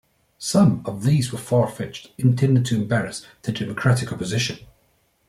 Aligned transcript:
Some 0.39 0.81
of 0.83 1.03
these 1.03 1.31
were 1.31 1.37
far-fetched, 1.37 2.11
intended 2.17 2.65
to 2.65 2.75
embarrass 2.77 3.23
the 3.43 3.51
Democratic 3.51 4.11
opposition. 4.11 4.57